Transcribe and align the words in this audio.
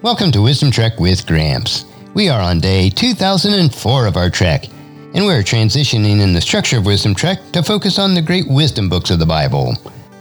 Welcome 0.00 0.30
to 0.30 0.42
Wisdom 0.42 0.70
Trek 0.70 1.00
with 1.00 1.26
Gramps. 1.26 1.84
We 2.14 2.28
are 2.28 2.40
on 2.40 2.60
day 2.60 2.88
2004 2.88 4.06
of 4.06 4.16
our 4.16 4.30
trek, 4.30 4.66
and 5.12 5.26
we're 5.26 5.42
transitioning 5.42 6.20
in 6.20 6.32
the 6.32 6.40
structure 6.40 6.78
of 6.78 6.86
Wisdom 6.86 7.16
Trek 7.16 7.40
to 7.50 7.64
focus 7.64 7.98
on 7.98 8.14
the 8.14 8.22
great 8.22 8.46
wisdom 8.46 8.88
books 8.88 9.10
of 9.10 9.18
the 9.18 9.26
Bible. 9.26 9.74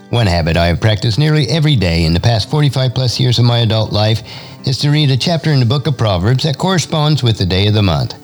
One 0.10 0.26
habit 0.26 0.58
I 0.58 0.66
have 0.66 0.82
practiced 0.82 1.20
nearly 1.20 1.48
every 1.50 1.76
day 1.76 2.06
in 2.06 2.16
the 2.16 2.20
past 2.20 2.50
45 2.50 2.96
plus 2.96 3.20
years 3.20 3.38
of 3.38 3.46
my 3.46 3.60
adult 3.60 3.94
life 3.94 4.24
is 4.66 4.80
to 4.80 4.90
read 4.90 5.12
a 5.12 5.18
chapter 5.18 5.52
in 5.52 5.60
the 5.60 5.66
book 5.66 5.86
of 5.86 5.96
Proverbs 5.96 6.46
that 6.46 6.58
corresponds 6.58 7.22
with 7.22 7.38
the 7.38 7.46
day 7.46 7.68
of 7.68 7.76
the 7.76 7.84
month. 7.84 8.16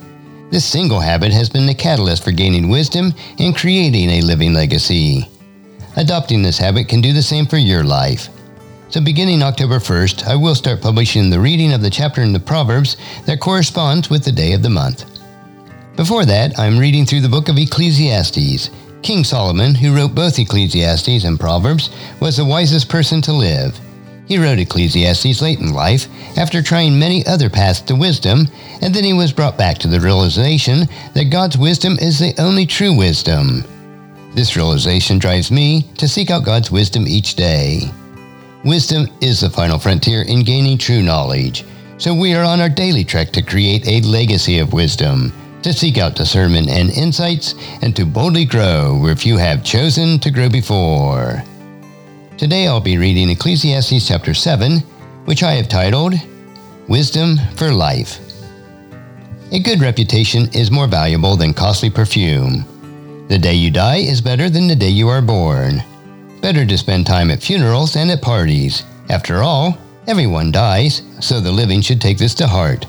This 0.50 0.66
single 0.66 1.02
habit 1.02 1.32
has 1.34 1.52
been 1.52 1.68
the 1.68 1.76
catalyst 1.76 2.24
for 2.24 2.32
gaining 2.32 2.68
wisdom 2.68 3.14
and 3.38 3.56
creating 3.56 4.10
a 4.10 4.22
living 4.22 4.56
legacy. 4.56 5.30
Adopting 5.98 6.42
this 6.42 6.58
habit 6.58 6.90
can 6.90 7.00
do 7.00 7.14
the 7.14 7.22
same 7.22 7.46
for 7.46 7.58
your 7.58 7.84
life. 7.84 8.30
So, 8.94 9.02
beginning 9.02 9.42
October 9.42 9.80
1st, 9.80 10.28
I 10.28 10.36
will 10.36 10.54
start 10.54 10.84
publishing 10.84 11.32
the 11.32 11.40
reading 11.40 11.74
of 11.74 11.82
the 11.82 11.90
chapter 11.90 12.22
in 12.22 12.32
the 12.32 12.40
Proverbs 12.40 12.96
that 13.26 13.40
corresponds 13.40 14.12
with 14.12 14.24
the 14.24 14.32
day 14.32 14.54
of 14.54 14.62
the 14.62 14.70
month. 14.70 15.06
Before 15.96 16.26
that, 16.26 16.60
I'm 16.60 16.78
reading 16.78 17.04
through 17.04 17.22
the 17.22 17.28
book 17.28 17.50
of 17.50 17.58
Ecclesiastes. 17.58 18.70
King 19.02 19.24
Solomon, 19.24 19.74
who 19.74 19.96
wrote 19.96 20.14
both 20.14 20.38
Ecclesiastes 20.38 21.24
and 21.24 21.40
Proverbs, 21.40 21.90
was 22.20 22.38
the 22.38 22.46
wisest 22.46 22.88
person 22.88 23.20
to 23.24 23.34
live. 23.34 23.80
He 24.28 24.38
wrote 24.38 24.60
Ecclesiastes 24.60 25.42
late 25.42 25.60
in 25.60 25.74
life 25.74 26.08
after 26.38 26.62
trying 26.62 27.00
many 27.00 27.26
other 27.26 27.50
paths 27.50 27.82
to 27.82 27.96
wisdom, 27.96 28.48
and 28.84 28.94
then 28.94 29.04
he 29.04 29.14
was 29.14 29.34
brought 29.34 29.58
back 29.58 29.80
to 29.80 29.88
the 29.88 30.00
realization 30.00 30.88
that 31.16 31.32
God's 31.32 31.58
wisdom 31.58 31.98
is 32.00 32.20
the 32.20 32.36
only 32.40 32.68
true 32.68 32.96
wisdom. 32.96 33.64
This 34.36 34.56
realization 34.56 35.18
drives 35.18 35.50
me 35.50 35.82
to 35.98 36.08
seek 36.08 36.30
out 36.30 36.46
God's 36.46 36.70
wisdom 36.70 37.08
each 37.08 37.34
day. 37.34 37.90
Wisdom 38.64 39.08
is 39.20 39.42
the 39.42 39.50
final 39.50 39.78
frontier 39.78 40.22
in 40.22 40.42
gaining 40.42 40.78
true 40.78 41.02
knowledge, 41.02 41.66
so 41.98 42.16
we 42.16 42.34
are 42.34 42.46
on 42.46 42.62
our 42.62 42.70
daily 42.70 43.04
trek 43.04 43.30
to 43.32 43.42
create 43.42 43.86
a 43.86 44.00
legacy 44.08 44.60
of 44.60 44.72
wisdom, 44.72 45.34
to 45.62 45.74
seek 45.74 45.98
out 45.98 46.16
discernment 46.16 46.70
and 46.70 46.90
insights, 46.92 47.56
and 47.82 47.94
to 47.94 48.06
boldly 48.06 48.46
grow 48.46 48.98
where 48.98 49.18
few 49.18 49.36
have 49.36 49.66
chosen 49.66 50.18
to 50.18 50.32
grow 50.32 50.48
before. 50.48 51.44
Today 52.38 52.66
I'll 52.66 52.80
be 52.80 52.98
reading 52.98 53.30
Ecclesiastes 53.30 54.08
chapter 54.08 54.34
7, 54.34 54.80
which 55.26 55.44
I 55.44 55.56
have 55.56 55.68
titled 55.68 56.14
Wisdom 56.88 57.36
for 57.58 57.70
Life. 57.70 58.20
A 59.52 59.60
good 59.60 59.82
reputation 59.82 60.48
is 60.54 60.72
more 60.72 60.88
valuable 60.88 61.36
than 61.36 61.54
costly 61.54 61.90
perfume. 61.90 62.64
The 63.28 63.38
day 63.38 63.56
you 63.56 63.72
die 63.72 63.98
is 63.98 64.22
better 64.22 64.50
than 64.50 64.68
the 64.68 64.76
day 64.76 64.88
you 64.88 65.10
are 65.10 65.22
born. 65.22 65.84
Better 66.44 66.66
to 66.66 66.78
spend 66.78 67.08
time 67.08 67.32
at 67.32 67.42
funerals 67.42 67.94
than 67.94 68.10
at 68.10 68.22
parties. 68.22 68.84
After 69.08 69.42
all, 69.42 69.78
everyone 70.08 70.52
dies, 70.52 71.02
so 71.22 71.40
the 71.40 71.50
living 71.50 71.80
should 71.80 72.02
take 72.02 72.18
this 72.18 72.34
to 72.34 72.46
heart. 72.46 72.86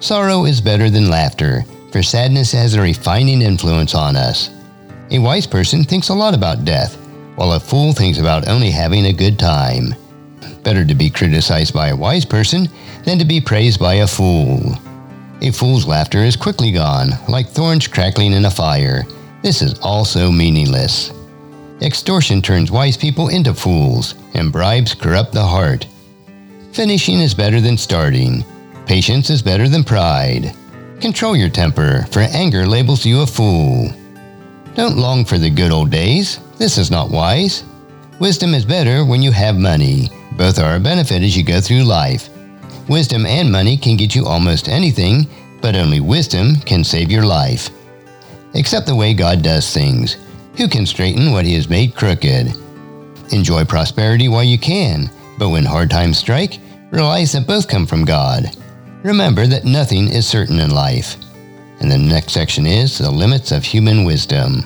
Sorrow 0.00 0.44
is 0.44 0.60
better 0.60 0.90
than 0.90 1.08
laughter, 1.08 1.64
for 1.92 2.02
sadness 2.02 2.50
has 2.50 2.74
a 2.74 2.80
refining 2.80 3.42
influence 3.42 3.94
on 3.94 4.16
us. 4.16 4.50
A 5.12 5.20
wise 5.20 5.46
person 5.46 5.84
thinks 5.84 6.08
a 6.08 6.14
lot 6.14 6.34
about 6.34 6.64
death, 6.64 6.96
while 7.36 7.52
a 7.52 7.60
fool 7.60 7.92
thinks 7.92 8.18
about 8.18 8.48
only 8.48 8.72
having 8.72 9.06
a 9.06 9.12
good 9.12 9.38
time. 9.38 9.94
Better 10.64 10.84
to 10.84 10.96
be 10.96 11.08
criticized 11.08 11.72
by 11.72 11.90
a 11.90 11.96
wise 11.96 12.24
person 12.24 12.68
than 13.04 13.20
to 13.20 13.24
be 13.24 13.40
praised 13.40 13.78
by 13.78 13.94
a 14.02 14.06
fool. 14.08 14.76
A 15.42 15.52
fool's 15.52 15.86
laughter 15.86 16.24
is 16.24 16.34
quickly 16.34 16.72
gone, 16.72 17.10
like 17.28 17.46
thorns 17.46 17.86
crackling 17.86 18.32
in 18.32 18.46
a 18.46 18.50
fire. 18.50 19.04
This 19.42 19.62
is 19.62 19.78
also 19.78 20.28
meaningless. 20.32 21.12
Extortion 21.84 22.40
turns 22.40 22.70
wise 22.70 22.96
people 22.96 23.28
into 23.28 23.52
fools, 23.52 24.14
and 24.32 24.50
bribes 24.50 24.94
corrupt 24.94 25.32
the 25.32 25.44
heart. 25.44 25.86
Finishing 26.72 27.20
is 27.20 27.34
better 27.34 27.60
than 27.60 27.76
starting. 27.76 28.42
Patience 28.86 29.28
is 29.28 29.42
better 29.42 29.68
than 29.68 29.84
pride. 29.84 30.56
Control 31.02 31.36
your 31.36 31.50
temper, 31.50 32.06
for 32.10 32.20
anger 32.20 32.66
labels 32.66 33.04
you 33.04 33.20
a 33.20 33.26
fool. 33.26 33.90
Don't 34.74 34.96
long 34.96 35.26
for 35.26 35.36
the 35.36 35.50
good 35.50 35.70
old 35.70 35.90
days. 35.90 36.40
This 36.56 36.78
is 36.78 36.90
not 36.90 37.10
wise. 37.10 37.64
Wisdom 38.18 38.54
is 38.54 38.64
better 38.64 39.04
when 39.04 39.20
you 39.20 39.30
have 39.30 39.56
money. 39.58 40.08
Both 40.38 40.58
are 40.58 40.76
a 40.76 40.80
benefit 40.80 41.22
as 41.22 41.36
you 41.36 41.44
go 41.44 41.60
through 41.60 41.82
life. 41.82 42.30
Wisdom 42.88 43.26
and 43.26 43.52
money 43.52 43.76
can 43.76 43.98
get 43.98 44.14
you 44.14 44.24
almost 44.24 44.70
anything, 44.70 45.26
but 45.60 45.76
only 45.76 46.00
wisdom 46.00 46.56
can 46.60 46.82
save 46.82 47.10
your 47.10 47.26
life. 47.26 47.68
Accept 48.54 48.86
the 48.86 48.96
way 48.96 49.12
God 49.12 49.42
does 49.42 49.70
things. 49.70 50.16
Who 50.56 50.68
can 50.68 50.86
straighten 50.86 51.32
what 51.32 51.44
he 51.44 51.54
has 51.54 51.68
made 51.68 51.96
crooked? 51.96 52.54
Enjoy 53.32 53.64
prosperity 53.64 54.28
while 54.28 54.44
you 54.44 54.58
can, 54.58 55.10
but 55.36 55.48
when 55.48 55.64
hard 55.64 55.90
times 55.90 56.18
strike, 56.18 56.60
realize 56.90 57.32
that 57.32 57.46
both 57.46 57.68
come 57.68 57.86
from 57.86 58.04
God. 58.04 58.56
Remember 59.02 59.46
that 59.46 59.64
nothing 59.64 60.08
is 60.08 60.26
certain 60.26 60.60
in 60.60 60.70
life. 60.70 61.16
And 61.80 61.90
the 61.90 61.98
next 61.98 62.32
section 62.32 62.66
is 62.66 62.98
the 62.98 63.10
limits 63.10 63.50
of 63.50 63.64
human 63.64 64.04
wisdom. 64.04 64.64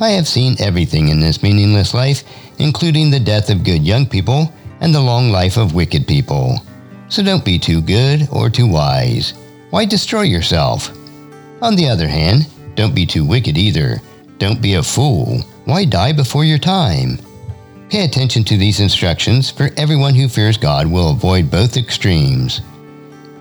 I 0.00 0.10
have 0.10 0.28
seen 0.28 0.56
everything 0.60 1.08
in 1.08 1.18
this 1.18 1.42
meaningless 1.42 1.94
life, 1.94 2.24
including 2.58 3.10
the 3.10 3.18
death 3.18 3.48
of 3.48 3.64
good 3.64 3.82
young 3.82 4.06
people 4.06 4.52
and 4.80 4.94
the 4.94 5.00
long 5.00 5.30
life 5.30 5.56
of 5.56 5.74
wicked 5.74 6.06
people. 6.06 6.58
So 7.08 7.22
don't 7.22 7.44
be 7.44 7.58
too 7.58 7.80
good 7.80 8.28
or 8.30 8.50
too 8.50 8.68
wise. 8.68 9.32
Why 9.70 9.86
destroy 9.86 10.22
yourself? 10.22 10.90
On 11.62 11.74
the 11.74 11.88
other 11.88 12.08
hand, 12.08 12.48
don't 12.74 12.94
be 12.94 13.06
too 13.06 13.24
wicked 13.24 13.56
either. 13.56 14.00
Don't 14.42 14.60
be 14.60 14.74
a 14.74 14.82
fool. 14.82 15.38
Why 15.66 15.84
die 15.84 16.10
before 16.10 16.44
your 16.44 16.58
time? 16.58 17.16
Pay 17.90 18.02
attention 18.02 18.42
to 18.42 18.56
these 18.56 18.80
instructions, 18.80 19.48
for 19.48 19.70
everyone 19.76 20.16
who 20.16 20.28
fears 20.28 20.56
God 20.56 20.88
will 20.88 21.12
avoid 21.12 21.48
both 21.48 21.76
extremes. 21.76 22.60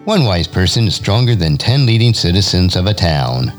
One 0.06 0.26
wise 0.26 0.48
person 0.48 0.86
is 0.86 0.94
stronger 0.94 1.34
than 1.34 1.58
ten 1.58 1.88
leading 1.88 2.14
citizens 2.14 2.76
of 2.76 2.86
a 2.86 2.94
town. 2.94 3.52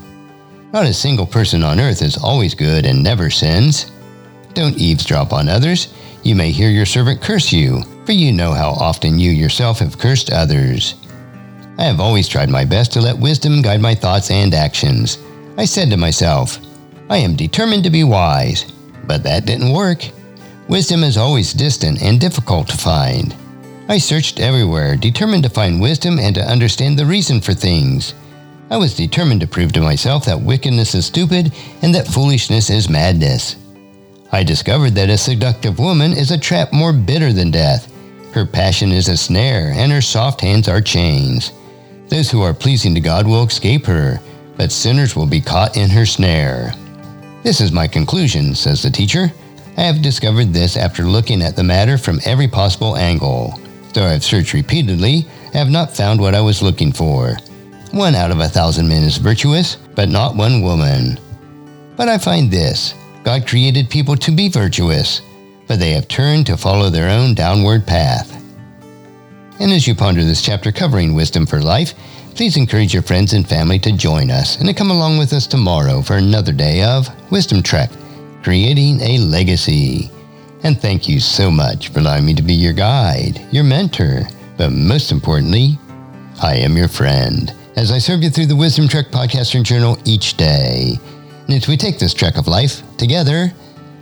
Not 0.73 0.87
a 0.87 0.95
single 0.95 1.27
person 1.27 1.65
on 1.65 1.81
earth 1.81 2.01
is 2.01 2.17
always 2.17 2.55
good 2.55 2.87
and 2.87 3.03
never 3.03 3.29
sins. 3.29 3.91
Don't 4.55 4.79
eavesdrop 4.79 5.33
on 5.33 5.49
others. 5.49 5.93
You 6.23 6.37
may 6.37 6.53
hear 6.53 6.71
your 6.71 6.87
servant 6.87 7.21
curse 7.21 7.53
you, 7.53 7.83
for 8.07 8.13
you 8.13 8.33
know 8.33 8.53
how 8.53 8.71
often 8.71 9.19
you 9.19 9.33
yourself 9.33 9.81
have 9.81 9.99
cursed 9.99 10.31
others. 10.31 10.95
I 11.77 11.83
have 11.87 11.99
always 11.99 12.29
tried 12.29 12.51
my 12.51 12.65
best 12.65 12.93
to 12.93 13.01
let 13.01 13.19
wisdom 13.19 13.63
guide 13.63 13.81
my 13.81 13.97
thoughts 13.97 14.31
and 14.31 14.55
actions. 14.55 15.19
I 15.57 15.65
said 15.65 15.91
to 15.91 15.97
myself, 15.97 16.61
I 17.11 17.19
am 17.19 17.37
determined 17.37 17.85
to 17.85 17.91
be 17.91 18.05
wise, 18.05 18.73
but 19.07 19.23
that 19.25 19.47
didn't 19.47 19.73
work. 19.73 20.09
Wisdom 20.69 21.05
is 21.05 21.17
always 21.17 21.53
distant 21.53 22.03
and 22.03 22.21
difficult 22.21 22.69
to 22.69 22.77
find. 22.77 23.35
I 23.89 23.99
searched 23.99 24.41
everywhere, 24.41 24.97
determined 24.97 25.43
to 25.43 25.51
find 25.51 25.81
wisdom 25.81 26.19
and 26.19 26.35
to 26.35 26.49
understand 26.49 26.99
the 26.99 27.05
reason 27.05 27.41
for 27.41 27.53
things. 27.53 28.15
I 28.71 28.79
was 28.79 28.97
determined 28.97 29.43
to 29.43 29.47
prove 29.47 29.73
to 29.73 29.81
myself 29.81 30.25
that 30.25 30.41
wickedness 30.41 30.95
is 30.95 31.05
stupid 31.05 31.53
and 31.83 31.95
that 31.95 32.09
foolishness 32.09 32.71
is 32.71 32.89
madness. 32.89 33.57
I 34.31 34.45
discovered 34.45 34.95
that 34.95 35.11
a 35.11 35.19
seductive 35.19 35.79
woman 35.79 36.13
is 36.13 36.31
a 36.31 36.39
trap 36.39 36.73
more 36.73 36.95
bitter 36.95 37.35
than 37.35 37.51
death. 37.51 37.93
Her 38.33 38.47
passion 38.47 38.91
is 38.91 39.09
a 39.09 39.17
snare, 39.19 39.73
and 39.77 39.93
her 39.93 40.01
soft 40.01 40.41
hands 40.41 40.69
are 40.69 40.81
chains. 40.81 41.53
Those 42.09 42.31
who 42.31 42.41
are 42.41 42.55
pleasing 42.55 42.95
to 42.95 43.01
God 43.01 43.27
will 43.27 43.45
escape 43.45 43.85
her, 43.85 44.21
but 44.57 44.73
sinners 44.73 45.15
will 45.15 45.27
be 45.27 45.43
caught 45.43 45.77
in 45.77 45.91
her 45.91 46.07
snare. 46.07 46.73
This 47.43 47.61
is 47.61 47.73
my 47.73 47.89
conclusion, 47.89 48.55
says 48.55 48.83
the 48.83 48.91
teacher. 48.91 49.33
I 49.77 49.83
have 49.83 50.01
discovered 50.01 50.53
this 50.53 50.77
after 50.77 51.03
looking 51.03 51.43
at 51.43 51.57
the 51.57 51.65
matter 51.65 51.99
from 51.99 52.21
every 52.25 52.47
possible 52.47 52.97
angle. 52.97 53.59
Though 53.93 54.05
I 54.05 54.13
have 54.13 54.23
searched 54.23 54.53
repeatedly, 54.53 55.27
I 55.53 55.59
have 55.59 55.71
not 55.71 55.95
found 55.95 56.21
what 56.21 56.35
I 56.35 56.41
was 56.41 56.63
looking 56.63 56.93
for. 56.93 57.37
One 57.91 58.15
out 58.15 58.31
of 58.31 58.41
a 58.41 58.49
thousand 58.49 58.89
men 58.89 59.03
is 59.03 59.17
virtuous, 59.17 59.77
but 59.95 60.09
not 60.09 60.37
one 60.37 60.63
woman. 60.63 61.19
But 61.97 62.09
I 62.09 62.17
find 62.17 62.51
this 62.51 62.95
God 63.25 63.47
created 63.47 63.91
people 63.91 64.17
to 64.17 64.31
be 64.31 64.49
virtuous, 64.49 65.21
but 65.67 65.79
they 65.79 65.91
have 65.91 66.09
turned 66.09 66.47
to 66.47 66.57
follow 66.57 66.91
their 66.91 67.09
own 67.09 67.35
downward 67.35 67.87
path. 67.87 68.42
And 69.63 69.73
as 69.73 69.87
you 69.87 69.95
ponder 69.95 70.25
this 70.25 70.43
chapter 70.43 70.73
covering 70.73 71.15
wisdom 71.15 71.47
for 71.47 71.63
life, 71.63 71.95
please 72.35 72.57
encourage 72.57 72.93
your 72.93 73.05
friends 73.05 73.33
and 73.33 73.49
family 73.49 73.79
to 73.79 73.93
join 73.93 74.29
us 74.29 74.57
and 74.57 74.67
to 74.67 74.75
come 74.75 74.91
along 74.91 75.19
with 75.19 75.33
us 75.33 75.47
tomorrow 75.47 76.03
for 76.03 76.17
another 76.17 76.51
day 76.51 76.83
of 76.83 77.09
Wisdom 77.31 77.63
Trek, 77.63 77.89
creating 78.43 79.01
a 79.01 79.19
legacy. 79.19 80.11
And 80.65 80.81
thank 80.81 81.09
you 81.09 81.21
so 81.21 81.49
much 81.49 81.91
for 81.91 82.01
allowing 82.01 82.27
me 82.27 82.35
to 82.35 82.43
be 82.43 82.55
your 82.55 82.73
guide, 82.73 83.41
your 83.53 83.63
mentor, 83.63 84.23
but 84.57 84.71
most 84.71 85.13
importantly, 85.13 85.79
I 86.43 86.57
am 86.57 86.77
your 86.77 86.89
friend 86.89 87.55
as 87.77 87.93
I 87.93 87.99
serve 87.99 88.25
you 88.25 88.31
through 88.31 88.47
the 88.47 88.57
Wisdom 88.57 88.89
Trek 88.89 89.13
podcast 89.13 89.55
and 89.55 89.65
journal 89.65 89.97
each 90.05 90.37
day. 90.37 90.99
And 91.47 91.55
as 91.55 91.69
we 91.69 91.77
take 91.77 92.01
this 92.01 92.15
trek 92.15 92.37
of 92.37 92.49
life 92.49 92.83
together, 92.97 93.53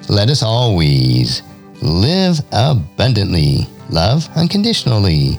let 0.08 0.30
us 0.30 0.42
always 0.42 1.42
live 1.82 2.40
abundantly, 2.50 3.66
love 3.90 4.26
unconditionally, 4.36 5.38